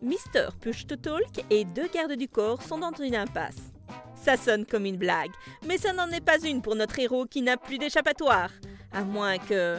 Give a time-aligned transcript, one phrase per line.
[0.00, 3.72] Mister Push to Talk et deux gardes du corps sont dans une impasse.
[4.14, 5.30] Ça sonne comme une blague,
[5.66, 8.50] mais ça n'en est pas une pour notre héros qui n'a plus d'échappatoire.
[8.92, 9.78] À moins que...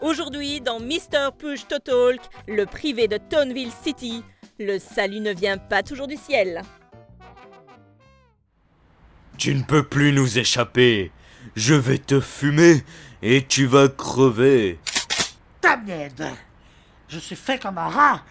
[0.00, 4.24] Aujourd'hui, dans Mister Push to Talk, le privé de Toneville City,
[4.58, 6.62] le salut ne vient pas toujours du ciel.
[9.38, 11.12] Tu ne peux plus nous échapper.
[11.56, 12.82] Je vais te fumer
[13.22, 14.78] et tu vas crever.
[15.60, 16.24] Damned
[17.08, 18.22] Je suis fait comme un rat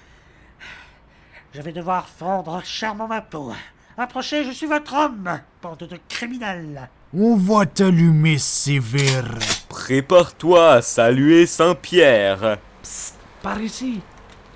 [1.53, 3.51] Je vais devoir fondre chèrement ma peau.
[3.97, 9.37] Approchez, je suis votre homme, bande de criminels On va t'allumer sévère.
[9.67, 12.57] Prépare-toi à saluer Saint-Pierre.
[12.81, 13.99] Psst, par ici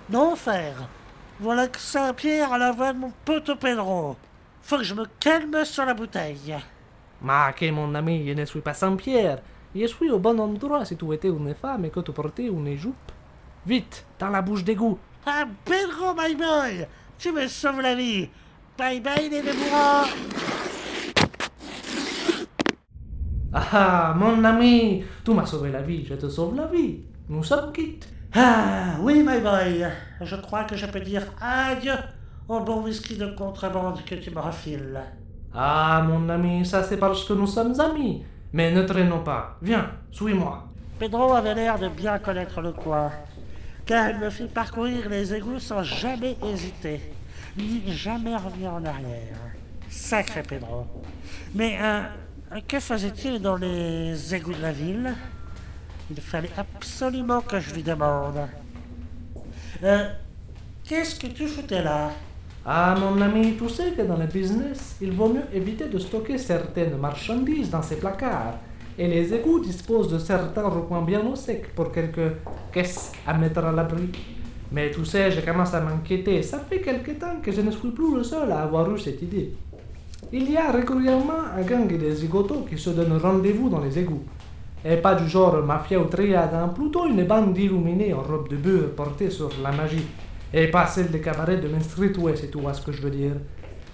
[0.09, 0.87] Non, frère
[1.41, 4.15] Voilà que Saint-Pierre à la voix de mon pote Pedro.
[4.61, 6.55] Faut que je me calme sur la bouteille.
[7.21, 9.39] Ma que mon ami, je ne suis pas Saint-Pierre.
[9.75, 12.73] Je suis au bon endroit si tu étais une femme et que tu portais une
[12.77, 13.11] jupe.
[13.65, 14.97] Vite, dans la bouche d'égout.
[15.25, 16.85] Ah, Pedro, my boy
[17.17, 18.29] Tu me sauves la vie
[18.77, 20.05] Bye bye, les débourrants
[23.53, 26.99] Ah, mon ami, tu m'as sauvé la vie, je te sauve la vie.
[27.29, 28.07] Nous sommes quittes.
[28.35, 29.87] Ah, oui, my boy
[30.21, 31.93] Je crois que je peux dire adieu
[32.49, 34.99] au bon whisky de contrebande que tu me refiles.
[35.53, 38.23] Ah, mon ami, ça c'est parce que nous sommes amis.
[38.51, 39.57] Mais ne traînons pas.
[39.61, 40.65] Viens, suis-moi.
[40.99, 43.09] Pedro avait l'air de bien connaître le coin,
[43.85, 47.01] car il me fit parcourir les égouts sans jamais hésiter,
[47.57, 49.37] ni jamais revenir en arrière.
[49.89, 50.85] Sacré Pedro.
[51.53, 52.01] Mais euh,
[52.67, 55.13] que faisait-il dans les égouts de la ville?
[56.09, 58.47] Il fallait absolument que je lui demande.
[59.83, 60.09] Euh,
[60.87, 62.11] Qu'est-ce que tu foutais là?
[62.63, 66.37] Ah, mon ami, tu sais que dans le business, il vaut mieux éviter de stocker
[66.37, 68.59] certaines marchandises dans ces placards.
[68.97, 72.31] Et les égouts disposent de certains recoins bien au sec pour quelques
[72.71, 74.09] caisses à mettre à l'abri.
[74.71, 76.41] Mais tu sais, je commence à m'inquiéter.
[76.41, 79.21] Ça fait quelque temps que je ne suis plus le seul à avoir eu cette
[79.21, 79.53] idée.
[80.31, 84.23] Il y a régulièrement un gang de zigotos qui se donnent rendez-vous dans les égouts.
[84.83, 88.55] Et pas du genre mafia ou triade, hein, plutôt une bande d'illuminés en robe de
[88.55, 90.05] beurre portée sur la magie.
[90.53, 93.01] Et pas celle des cabarets de Main Street West, et tu vois ce que je
[93.01, 93.33] veux dire.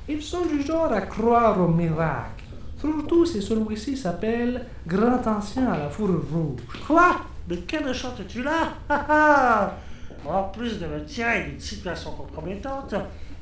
[0.08, 2.44] Ils sont du genre à croire au miracle.
[2.82, 6.62] Surtout si celui-ci s'appelle Grand Ancien à la fourrure rouge.
[6.88, 7.12] Quoi?
[7.48, 9.78] Mais que me chantes-tu là?
[10.26, 12.96] En plus de me tirer d'une situation compromettante,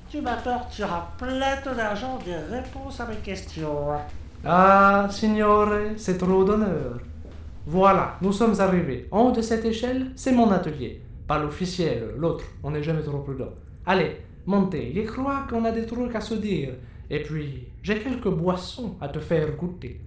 [0.10, 3.88] tu m'apporteras plein d'argent des réponses à mes questions.
[4.44, 7.00] Ah, signore, c'est trop d'honneur.
[7.66, 9.08] Voilà, nous sommes arrivés.
[9.10, 11.02] En haut de cette échelle, c'est mon atelier.
[11.26, 13.54] Pas l'officiel, l'autre, on n'est jamais trop prudent.
[13.86, 16.72] Allez, montez, je crois qu'on a des trucs à se dire.
[17.09, 20.02] Et puis, j'ai quelques boissons à te faire goûter.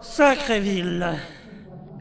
[0.00, 1.06] Sacrée ville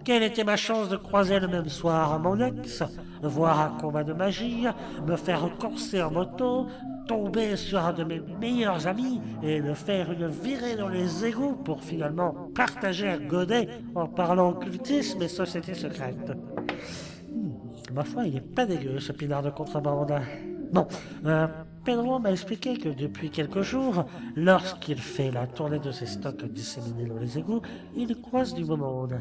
[0.04, 2.84] Quelle était ma chance de croiser le même soir mon ex,
[3.22, 4.66] voir un combat de magie,
[5.08, 6.68] me faire courser en moto,
[7.08, 11.56] tomber sur un de mes meilleurs amis et me faire une virée dans les égouts
[11.64, 16.34] pour finalement partager un godet en parlant occultisme et société secrète.
[17.32, 20.14] Hmm, ma foi, il est pas dégueu ce pinard de contrebande.
[20.74, 20.88] Bon,
[21.28, 21.46] euh,
[21.86, 27.06] Pedro m'a expliqué que depuis quelques jours, lorsqu'il fait la tournée de ses stocks disséminés
[27.06, 27.62] dans les égouts,
[27.96, 29.20] il croise du beau monde.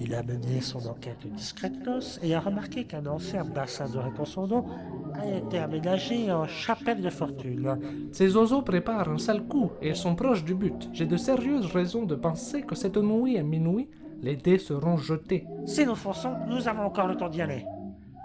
[0.00, 4.64] Il a mené son enquête discrètement et a remarqué qu'un ancien bassin de rétention
[5.12, 7.78] a été aménagé en chapelle de fortune.
[8.10, 10.88] Ces oiseaux préparent un sale coup et ils sont proches du but.
[10.94, 13.90] J'ai de sérieuses raisons de penser que cette nuit à minuit,
[14.22, 15.46] les dés seront jetés.
[15.66, 17.66] Si nous fonçons, nous avons encore le temps d'y aller.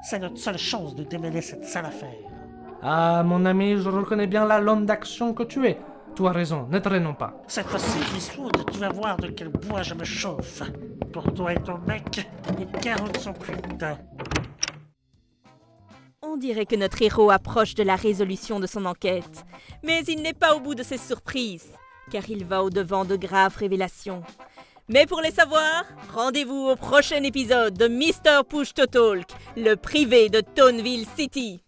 [0.01, 2.38] C'est notre seule chance de démêler cette sale affaire.
[2.81, 5.77] Ah, mon ami, je reconnais bien la l'homme d'action que tu es.
[6.15, 7.33] Tu as raison, ne traînons pas.
[7.47, 10.63] Cette fois-ci, Eastwood, tu vas voir de quel bois je me chauffe.
[11.11, 13.85] Pour toi et ton mec, les carottes sont cuites.
[16.21, 19.45] On dirait que notre héros approche de la résolution de son enquête.
[19.83, 21.71] Mais il n'est pas au bout de ses surprises,
[22.11, 24.23] car il va au-devant de graves révélations.
[24.87, 28.43] Mais pour les savoir, rendez-vous au prochain épisode de Mr.
[28.47, 31.61] Push to Talk, le privé de Toneville City.